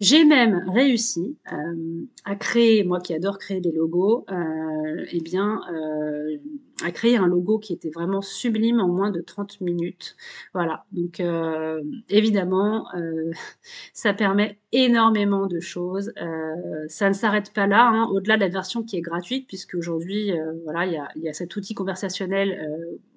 J'ai 0.00 0.24
même 0.24 0.64
réussi 0.72 1.36
euh, 1.52 2.06
à 2.24 2.34
créer, 2.34 2.84
moi 2.84 3.00
qui 3.00 3.12
adore 3.12 3.38
créer 3.38 3.60
des 3.60 3.70
logos, 3.70 4.24
euh, 4.30 5.04
eh 5.12 5.20
bien, 5.20 5.60
euh, 5.70 6.38
à 6.82 6.90
créer 6.90 7.18
un 7.18 7.26
logo 7.26 7.58
qui 7.58 7.74
était 7.74 7.90
vraiment 7.90 8.22
sublime 8.22 8.80
en 8.80 8.88
moins 8.88 9.10
de 9.10 9.20
30 9.20 9.60
minutes. 9.60 10.16
Voilà, 10.54 10.86
donc 10.92 11.20
euh, 11.20 11.82
évidemment, 12.08 12.86
euh, 12.94 13.30
ça 13.92 14.14
permet 14.14 14.58
énormément 14.72 15.46
de 15.46 15.60
choses. 15.60 16.14
Euh, 16.16 16.86
ça 16.88 17.08
ne 17.10 17.14
s'arrête 17.14 17.52
pas 17.52 17.66
là, 17.66 17.86
hein, 17.92 18.08
au-delà 18.10 18.36
de 18.36 18.40
la 18.40 18.48
version 18.48 18.82
qui 18.82 18.96
est 18.96 19.02
gratuite, 19.02 19.46
puisque 19.48 19.74
aujourd'hui, 19.74 20.32
voilà, 20.64 20.86
il 20.86 20.92
y 20.94 20.96
a, 20.96 21.08
y 21.16 21.28
a, 21.28 21.34
cet 21.34 21.54
outil 21.56 21.74
conversationnel 21.74 22.58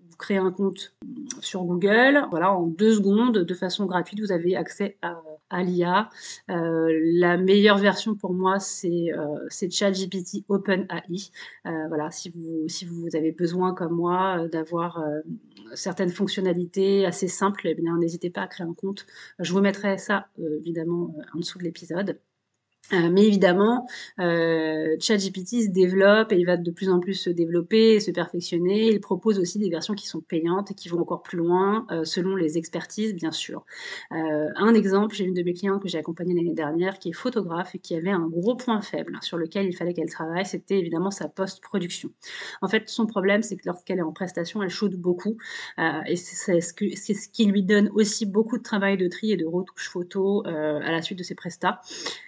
vous 0.09 0.17
créez 0.17 0.37
un 0.37 0.51
compte 0.51 0.93
sur 1.39 1.63
Google, 1.63 2.27
voilà, 2.29 2.53
en 2.53 2.67
deux 2.67 2.93
secondes, 2.93 3.39
de 3.39 3.53
façon 3.53 3.85
gratuite, 3.85 4.19
vous 4.19 4.31
avez 4.31 4.55
accès 4.55 4.97
à, 5.01 5.19
l'IA. 5.61 6.09
Euh, 6.49 6.89
la 7.13 7.37
meilleure 7.37 7.77
version 7.77 8.15
pour 8.15 8.33
moi, 8.33 8.59
c'est 8.59 9.13
euh, 9.13 9.47
ChatGPT 9.49 10.45
OpenAI. 10.49 11.29
Euh, 11.65 11.87
voilà, 11.87 12.09
si 12.11 12.29
vous, 12.29 12.67
si 12.67 12.85
vous 12.85 13.15
avez 13.15 13.31
besoin, 13.31 13.73
comme 13.73 13.93
moi, 13.93 14.39
euh, 14.39 14.47
d'avoir 14.47 15.03
certaines 15.75 16.09
fonctionnalités 16.09 17.05
assez 17.05 17.27
simples, 17.27 17.67
eh 17.67 17.75
bien, 17.75 17.97
n'hésitez 17.97 18.29
pas 18.29 18.41
à 18.41 18.47
créer 18.47 18.65
un 18.65 18.73
compte. 18.73 19.05
Je 19.39 19.53
vous 19.53 19.61
mettrai 19.61 19.97
ça, 19.97 20.27
évidemment, 20.37 21.13
en 21.35 21.39
dessous 21.39 21.59
de 21.59 21.63
l'épisode. 21.63 22.19
Euh, 22.91 23.09
mais 23.09 23.25
évidemment, 23.25 23.87
euh, 24.19 24.97
ChatGPT 24.99 25.63
se 25.63 25.69
développe 25.69 26.33
et 26.33 26.35
il 26.35 26.45
va 26.45 26.57
de 26.57 26.69
plus 26.69 26.89
en 26.89 26.99
plus 26.99 27.13
se 27.13 27.29
développer 27.29 27.93
et 27.93 27.99
se 28.01 28.11
perfectionner. 28.11 28.89
Il 28.89 28.99
propose 28.99 29.39
aussi 29.39 29.57
des 29.57 29.69
versions 29.69 29.93
qui 29.93 30.05
sont 30.05 30.19
payantes 30.19 30.71
et 30.71 30.73
qui 30.73 30.89
vont 30.89 30.99
encore 30.99 31.23
plus 31.23 31.37
loin 31.37 31.87
euh, 31.91 32.03
selon 32.03 32.35
les 32.35 32.57
expertises, 32.57 33.13
bien 33.13 33.31
sûr. 33.31 33.65
Un 34.11 34.73
exemple, 34.73 35.15
j'ai 35.15 35.23
une 35.23 35.33
de 35.33 35.43
mes 35.43 35.53
clientes 35.53 35.81
que 35.81 35.87
j'ai 35.87 35.97
accompagnée 35.97 36.33
l'année 36.33 36.53
dernière 36.53 36.99
qui 36.99 37.09
est 37.09 37.13
photographe 37.13 37.73
et 37.75 37.79
qui 37.79 37.95
avait 37.95 38.11
un 38.11 38.27
gros 38.27 38.55
point 38.55 38.81
faible 38.81 39.17
sur 39.21 39.37
lequel 39.37 39.65
il 39.65 39.75
fallait 39.75 39.93
qu'elle 39.93 40.09
travaille, 40.09 40.45
c'était 40.45 40.77
évidemment 40.77 41.11
sa 41.11 41.27
post-production. 41.27 42.09
En 42.61 42.67
fait, 42.67 42.89
son 42.89 43.05
problème, 43.05 43.43
c'est 43.43 43.55
que 43.55 43.63
lorsqu'elle 43.65 43.99
est 43.99 44.03
en 44.03 44.11
prestation, 44.11 44.61
elle 44.61 44.69
shoot 44.69 44.93
beaucoup 44.95 45.37
et 45.77 46.15
c'est 46.15 46.61
ce, 46.61 46.73
qui 47.29 47.45
lui 47.45 47.63
donne 47.63 47.89
aussi 47.93 48.25
beaucoup 48.25 48.57
de 48.57 48.63
travail 48.63 48.97
de 48.97 49.07
tri 49.07 49.31
et 49.31 49.37
de 49.37 49.45
retouche 49.45 49.89
photo 49.89 50.43
à 50.45 50.91
la 50.91 51.01
suite 51.01 51.17
de 51.17 51.23
ses 51.23 51.35
prestats. 51.35 51.81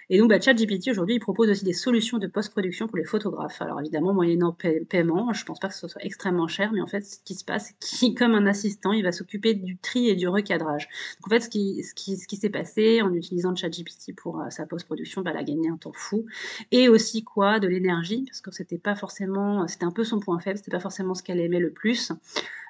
Et 0.08 0.18
donc, 0.18 0.30
bah, 0.30 0.38
ChatGPT 0.46 0.90
aujourd'hui, 0.92 1.16
il 1.16 1.20
propose 1.20 1.50
aussi 1.50 1.64
des 1.64 1.72
solutions 1.72 2.18
de 2.18 2.28
post-production 2.28 2.86
pour 2.86 2.98
les 2.98 3.04
photographes. 3.04 3.60
Alors 3.60 3.80
évidemment, 3.80 4.14
moyennant 4.14 4.56
paiement, 4.88 5.32
je 5.32 5.44
pense 5.44 5.58
pas 5.58 5.66
que 5.66 5.74
ce 5.74 5.88
soit 5.88 6.04
extrêmement 6.04 6.46
cher, 6.46 6.70
mais 6.72 6.80
en 6.80 6.86
fait, 6.86 7.00
ce 7.00 7.18
qui 7.24 7.34
se 7.34 7.44
passe, 7.44 7.74
c'est 7.80 7.98
qu'il, 7.98 8.14
comme 8.14 8.32
un 8.36 8.46
assistant, 8.46 8.92
il 8.92 9.02
va 9.02 9.10
s'occuper 9.10 9.54
du 9.54 9.76
tri 9.76 10.08
et 10.08 10.14
du 10.14 10.28
recadrage. 10.28 10.88
Donc 11.18 11.26
en 11.26 11.30
fait, 11.30 11.40
ce 11.40 11.48
qui, 11.48 11.82
ce 11.82 11.94
qui, 11.94 12.16
ce 12.16 12.28
qui 12.28 12.36
s'est 12.36 12.50
passé 12.50 13.02
en 13.02 13.12
utilisant 13.12 13.56
ChatGPT 13.56 14.14
pour 14.16 14.40
euh, 14.40 14.50
sa 14.50 14.66
post-production, 14.66 15.22
bah, 15.22 15.32
elle 15.32 15.40
a 15.40 15.42
gagné 15.42 15.68
un 15.68 15.78
temps 15.78 15.92
fou. 15.92 16.26
Et 16.70 16.88
aussi 16.88 17.24
quoi, 17.24 17.58
de 17.58 17.66
l'énergie, 17.66 18.24
parce 18.26 18.40
que 18.40 18.52
c'était 18.52 18.78
pas 18.78 18.94
forcément, 18.94 19.66
c'était 19.66 19.84
un 19.84 19.90
peu 19.90 20.04
son 20.04 20.20
point 20.20 20.38
faible, 20.38 20.58
c'était 20.58 20.70
pas 20.70 20.78
forcément 20.78 21.14
ce 21.14 21.24
qu'elle 21.24 21.40
aimait 21.40 21.58
le 21.58 21.72
plus. 21.72 22.12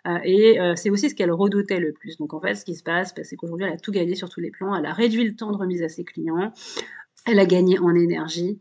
Euh, 0.06 0.18
et 0.24 0.60
euh, 0.60 0.76
c'est 0.76 0.88
aussi 0.88 1.10
ce 1.10 1.14
qu'elle 1.14 1.32
redoutait 1.32 1.80
le 1.80 1.92
plus. 1.92 2.16
Donc 2.16 2.32
en 2.32 2.40
fait, 2.40 2.54
ce 2.54 2.64
qui 2.64 2.74
se 2.74 2.82
passe, 2.82 3.14
bah, 3.14 3.22
c'est 3.24 3.36
qu'aujourd'hui, 3.36 3.66
elle 3.66 3.74
a 3.74 3.78
tout 3.78 3.92
gagné 3.92 4.14
sur 4.14 4.30
tous 4.30 4.40
les 4.40 4.50
plans. 4.50 4.74
Elle 4.74 4.86
a 4.86 4.92
réduit 4.92 5.24
le 5.24 5.34
temps 5.34 5.50
de 5.50 5.56
remise 5.56 5.82
à 5.82 5.88
ses 5.88 6.04
clients. 6.04 6.52
Elle 7.28 7.40
a 7.40 7.46
gagné 7.46 7.78
en 7.80 7.92
énergie. 7.94 8.60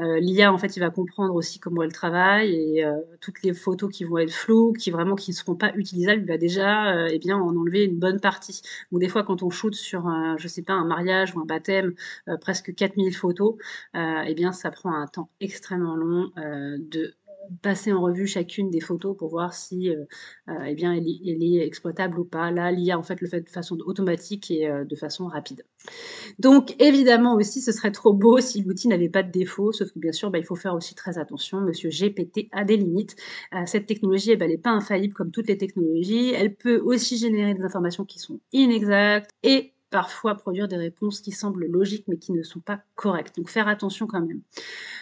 Euh, 0.00 0.18
L'IA, 0.20 0.52
en 0.52 0.58
fait, 0.58 0.76
il 0.76 0.80
va 0.80 0.88
comprendre 0.90 1.34
aussi 1.34 1.60
comment 1.60 1.82
elle 1.82 1.92
travaille 1.92 2.54
et 2.54 2.84
euh, 2.84 2.96
toutes 3.20 3.42
les 3.42 3.52
photos 3.52 3.92
qui 3.92 4.04
vont 4.04 4.16
être 4.18 4.32
floues, 4.32 4.72
qui 4.72 4.90
vraiment 4.90 5.16
qui 5.16 5.32
ne 5.32 5.36
seront 5.36 5.54
pas 5.54 5.72
utilisables, 5.74 6.22
il 6.22 6.26
va 6.26 6.38
déjà 6.38 6.94
euh, 6.94 7.08
eh 7.12 7.18
bien, 7.18 7.36
en 7.36 7.54
enlever 7.54 7.84
une 7.84 7.98
bonne 7.98 8.18
partie. 8.18 8.62
Ou 8.90 8.98
des 8.98 9.08
fois, 9.08 9.22
quand 9.22 9.42
on 9.42 9.50
shoot 9.50 9.74
sur, 9.74 10.08
je 10.38 10.48
sais 10.48 10.62
pas, 10.62 10.72
un 10.72 10.86
mariage 10.86 11.34
ou 11.36 11.40
un 11.40 11.44
baptême, 11.44 11.94
euh, 12.28 12.38
presque 12.38 12.74
4000 12.74 13.14
photos, 13.14 13.56
euh, 13.94 14.22
eh 14.26 14.34
bien, 14.34 14.52
ça 14.52 14.70
prend 14.70 14.94
un 14.94 15.06
temps 15.06 15.30
extrêmement 15.40 15.96
long 15.96 16.30
euh, 16.38 16.78
de 16.80 17.14
passer 17.62 17.92
en 17.92 18.00
revue 18.00 18.26
chacune 18.26 18.70
des 18.70 18.80
photos 18.80 19.16
pour 19.16 19.28
voir 19.28 19.54
si 19.54 19.90
euh, 19.90 20.04
euh, 20.48 20.64
eh 20.66 20.74
bien, 20.74 20.92
elle, 20.92 21.06
est 21.06 21.66
exploitable 21.66 22.18
ou 22.18 22.24
pas. 22.24 22.50
Là, 22.50 22.70
l'IA 22.70 22.98
en 22.98 23.02
fait 23.02 23.20
le 23.20 23.28
fait 23.28 23.40
de 23.40 23.48
façon 23.48 23.78
automatique 23.86 24.50
et 24.50 24.68
euh, 24.68 24.84
de 24.84 24.96
façon 24.96 25.26
rapide. 25.26 25.64
Donc 26.38 26.74
évidemment 26.80 27.34
aussi, 27.34 27.60
ce 27.60 27.72
serait 27.72 27.92
trop 27.92 28.12
beau 28.12 28.40
si 28.40 28.62
l'outil 28.62 28.88
n'avait 28.88 29.08
pas 29.08 29.22
de 29.22 29.30
défaut, 29.30 29.72
sauf 29.72 29.90
que 29.92 29.98
bien 29.98 30.12
sûr, 30.12 30.30
bah, 30.30 30.38
il 30.38 30.44
faut 30.44 30.56
faire 30.56 30.74
aussi 30.74 30.94
très 30.94 31.18
attention. 31.18 31.60
Monsieur 31.60 31.90
GPT 31.90 32.48
a 32.52 32.64
des 32.64 32.76
limites. 32.76 33.16
Cette 33.66 33.86
technologie, 33.86 34.32
eh 34.32 34.36
ben, 34.36 34.48
n'est 34.48 34.58
pas 34.58 34.70
infaillible 34.70 35.14
comme 35.14 35.30
toutes 35.30 35.48
les 35.48 35.58
technologies. 35.58 36.32
Elle 36.32 36.54
peut 36.54 36.80
aussi 36.80 37.16
générer 37.16 37.54
des 37.54 37.62
informations 37.62 38.04
qui 38.04 38.18
sont 38.18 38.40
inexactes 38.52 39.30
et 39.42 39.72
parfois 39.90 40.34
produire 40.34 40.68
des 40.68 40.76
réponses 40.76 41.20
qui 41.20 41.32
semblent 41.32 41.66
logiques 41.66 42.06
mais 42.08 42.16
qui 42.16 42.32
ne 42.32 42.42
sont 42.42 42.60
pas 42.60 42.80
correctes. 42.94 43.36
Donc 43.36 43.50
faire 43.50 43.68
attention 43.68 44.06
quand 44.06 44.20
même. 44.20 44.40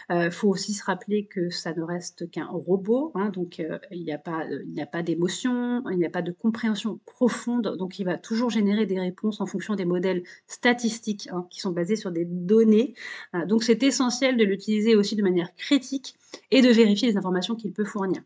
Il 0.09 0.15
euh, 0.15 0.31
faut 0.31 0.49
aussi 0.49 0.73
se 0.73 0.83
rappeler 0.83 1.25
que 1.25 1.49
ça 1.49 1.73
ne 1.73 1.83
reste 1.83 2.29
qu'un 2.31 2.47
robot, 2.47 3.11
hein, 3.15 3.29
donc 3.29 3.59
euh, 3.59 3.77
il 3.91 4.03
n'y 4.03 4.11
a 4.11 4.17
pas, 4.17 5.03
d'émotion, 5.03 5.83
il 5.91 5.97
n'y 5.97 6.05
a 6.05 6.09
pas 6.09 6.23
de 6.23 6.31
compréhension 6.31 6.99
profonde, 7.05 7.75
donc 7.77 7.99
il 7.99 8.05
va 8.05 8.17
toujours 8.17 8.49
générer 8.49 8.87
des 8.87 8.99
réponses 8.99 9.39
en 9.39 9.45
fonction 9.45 9.75
des 9.75 9.85
modèles 9.85 10.23
statistiques 10.47 11.29
hein, 11.31 11.45
qui 11.51 11.59
sont 11.59 11.71
basés 11.71 11.95
sur 11.95 12.11
des 12.11 12.25
données. 12.25 12.95
Euh, 13.35 13.45
donc 13.45 13.63
c'est 13.63 13.83
essentiel 13.83 14.35
de 14.37 14.43
l'utiliser 14.43 14.95
aussi 14.95 15.15
de 15.15 15.23
manière 15.23 15.53
critique 15.55 16.15
et 16.49 16.61
de 16.61 16.69
vérifier 16.69 17.09
les 17.09 17.17
informations 17.17 17.55
qu'il 17.55 17.71
peut 17.71 17.85
fournir. 17.85 18.21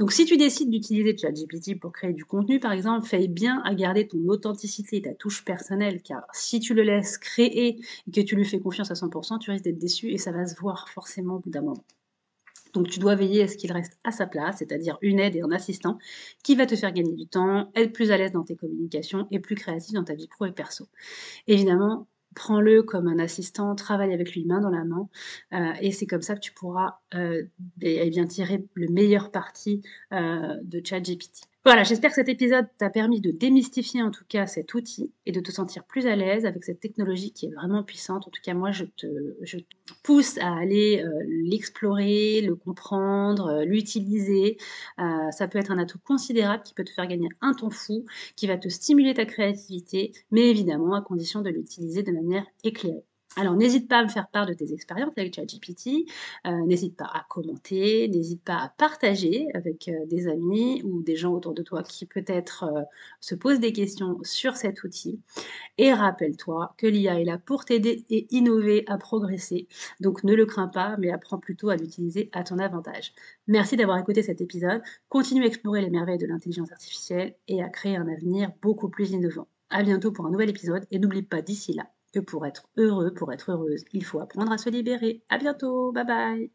Donc, 0.00 0.12
si 0.12 0.24
tu 0.24 0.38
décides 0.38 0.70
d'utiliser 0.70 1.14
ChatGPT 1.14 1.78
pour 1.78 1.92
créer 1.92 2.14
du 2.14 2.24
contenu, 2.24 2.58
par 2.58 2.72
exemple, 2.72 3.06
fais 3.06 3.28
bien 3.28 3.60
à 3.66 3.74
garder 3.74 4.08
ton 4.08 4.18
authenticité 4.28 4.96
et 4.96 5.02
ta 5.02 5.14
touche 5.14 5.44
personnelle, 5.44 6.00
car 6.00 6.24
si 6.32 6.58
tu 6.58 6.72
le 6.72 6.82
laisses 6.82 7.18
créer 7.18 7.76
et 8.06 8.10
que 8.10 8.22
tu 8.22 8.34
lui 8.34 8.46
fais 8.46 8.60
confiance 8.60 8.90
à 8.90 8.94
100%, 8.94 9.38
tu 9.40 9.50
risques 9.50 9.64
d'être 9.64 9.78
déçu 9.78 10.10
et 10.10 10.16
ça 10.16 10.32
va 10.32 10.46
se 10.46 10.58
voir 10.58 10.88
forcément 10.88 11.34
au 11.34 11.38
bout 11.40 11.50
d'un 11.50 11.60
moment. 11.60 11.84
Donc 12.72 12.88
tu 12.88 12.98
dois 12.98 13.14
veiller 13.14 13.42
à 13.42 13.48
ce 13.48 13.58
qu'il 13.58 13.72
reste 13.72 13.98
à 14.02 14.10
sa 14.10 14.26
place, 14.26 14.56
c'est-à-dire 14.60 14.96
une 15.02 15.20
aide 15.20 15.36
et 15.36 15.42
un 15.42 15.50
assistant 15.52 15.98
qui 16.42 16.56
va 16.56 16.64
te 16.64 16.76
faire 16.76 16.92
gagner 16.92 17.14
du 17.14 17.26
temps, 17.26 17.70
être 17.74 17.92
plus 17.92 18.10
à 18.10 18.16
l'aise 18.16 18.32
dans 18.32 18.44
tes 18.44 18.56
communications 18.56 19.28
et 19.30 19.38
plus 19.38 19.54
créatif 19.54 19.92
dans 19.92 20.04
ta 20.04 20.14
vie 20.14 20.28
pro 20.28 20.46
et 20.46 20.52
perso. 20.52 20.86
Évidemment, 21.46 22.06
prends-le 22.34 22.82
comme 22.82 23.08
un 23.08 23.18
assistant, 23.18 23.74
travaille 23.74 24.12
avec 24.12 24.32
lui 24.34 24.44
main 24.44 24.60
dans 24.60 24.70
la 24.70 24.84
main, 24.84 25.08
euh, 25.52 25.72
et 25.80 25.92
c'est 25.92 26.06
comme 26.06 26.22
ça 26.22 26.34
que 26.34 26.40
tu 26.40 26.52
pourras 26.52 26.98
euh, 27.14 27.42
et, 27.80 28.08
bien 28.10 28.26
tirer 28.26 28.64
le 28.74 28.88
meilleur 28.88 29.30
parti 29.30 29.82
euh, 30.12 30.56
de 30.62 30.80
ChatGPT. 30.84 31.49
Voilà, 31.62 31.82
j'espère 31.82 32.08
que 32.08 32.14
cet 32.14 32.30
épisode 32.30 32.66
t'a 32.78 32.88
permis 32.88 33.20
de 33.20 33.30
démystifier 33.30 34.02
en 34.02 34.10
tout 34.10 34.24
cas 34.26 34.46
cet 34.46 34.72
outil 34.72 35.12
et 35.26 35.32
de 35.32 35.40
te 35.40 35.50
sentir 35.50 35.84
plus 35.84 36.06
à 36.06 36.16
l'aise 36.16 36.46
avec 36.46 36.64
cette 36.64 36.80
technologie 36.80 37.32
qui 37.32 37.46
est 37.46 37.54
vraiment 37.54 37.82
puissante. 37.82 38.26
En 38.26 38.30
tout 38.30 38.40
cas, 38.42 38.54
moi, 38.54 38.70
je 38.70 38.84
te, 38.84 39.06
pousse 40.02 40.38
à 40.38 40.54
aller 40.54 41.04
euh, 41.04 41.10
l'explorer, 41.26 42.40
le 42.40 42.56
comprendre, 42.56 43.48
euh, 43.48 43.64
l'utiliser. 43.66 44.56
Euh, 45.00 45.30
ça 45.32 45.48
peut 45.48 45.58
être 45.58 45.70
un 45.70 45.78
atout 45.78 45.98
considérable 46.02 46.62
qui 46.62 46.72
peut 46.72 46.84
te 46.84 46.92
faire 46.92 47.06
gagner 47.06 47.28
un 47.42 47.52
temps 47.52 47.68
fou, 47.68 48.06
qui 48.36 48.46
va 48.46 48.56
te 48.56 48.70
stimuler 48.70 49.12
ta 49.12 49.26
créativité, 49.26 50.12
mais 50.30 50.48
évidemment 50.48 50.94
à 50.94 51.02
condition 51.02 51.42
de 51.42 51.50
l'utiliser 51.50 52.02
de 52.02 52.12
manière 52.12 52.46
éclairée. 52.64 53.04
Alors, 53.36 53.54
n'hésite 53.54 53.88
pas 53.88 53.98
à 53.98 54.04
me 54.04 54.08
faire 54.08 54.28
part 54.28 54.44
de 54.44 54.54
tes 54.54 54.72
expériences 54.72 55.12
avec 55.16 55.34
ChatGPT, 55.34 56.04
euh, 56.46 56.66
n'hésite 56.66 56.96
pas 56.96 57.04
à 57.04 57.24
commenter, 57.28 58.08
n'hésite 58.08 58.42
pas 58.42 58.56
à 58.56 58.68
partager 58.70 59.46
avec 59.54 59.88
euh, 59.88 60.04
des 60.06 60.26
amis 60.26 60.82
ou 60.82 61.00
des 61.02 61.14
gens 61.14 61.32
autour 61.32 61.54
de 61.54 61.62
toi 61.62 61.84
qui 61.84 62.06
peut-être 62.06 62.64
euh, 62.64 62.82
se 63.20 63.36
posent 63.36 63.60
des 63.60 63.72
questions 63.72 64.18
sur 64.24 64.56
cet 64.56 64.82
outil. 64.82 65.20
Et 65.78 65.92
rappelle-toi 65.92 66.74
que 66.76 66.88
l'IA 66.88 67.20
est 67.20 67.24
là 67.24 67.38
pour 67.38 67.64
t'aider 67.64 68.04
et 68.10 68.26
innover 68.34 68.82
à 68.88 68.98
progresser. 68.98 69.68
Donc, 70.00 70.24
ne 70.24 70.34
le 70.34 70.44
crains 70.44 70.68
pas, 70.68 70.96
mais 70.98 71.12
apprends 71.12 71.38
plutôt 71.38 71.68
à 71.70 71.76
l'utiliser 71.76 72.30
à 72.32 72.42
ton 72.42 72.58
avantage. 72.58 73.12
Merci 73.46 73.76
d'avoir 73.76 73.98
écouté 73.98 74.24
cet 74.24 74.40
épisode. 74.40 74.82
Continue 75.08 75.44
à 75.44 75.46
explorer 75.46 75.82
les 75.82 75.90
merveilles 75.90 76.18
de 76.18 76.26
l'intelligence 76.26 76.72
artificielle 76.72 77.36
et 77.46 77.62
à 77.62 77.68
créer 77.68 77.96
un 77.96 78.08
avenir 78.08 78.50
beaucoup 78.60 78.88
plus 78.88 79.12
innovant. 79.12 79.46
À 79.70 79.84
bientôt 79.84 80.10
pour 80.10 80.26
un 80.26 80.30
nouvel 80.30 80.50
épisode 80.50 80.84
et 80.90 80.98
n'oublie 80.98 81.22
pas 81.22 81.42
d'ici 81.42 81.74
là 81.74 81.86
que 82.12 82.20
pour 82.20 82.46
être 82.46 82.68
heureux, 82.76 83.12
pour 83.14 83.32
être 83.32 83.50
heureuse, 83.52 83.84
il 83.92 84.04
faut 84.04 84.20
apprendre 84.20 84.52
à 84.52 84.58
se 84.58 84.70
libérer. 84.70 85.22
À 85.28 85.38
bientôt, 85.38 85.92
bye 85.92 86.04
bye 86.04 86.50